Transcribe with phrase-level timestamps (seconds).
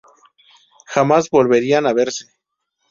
[0.93, 2.25] Jamás volverían a verse.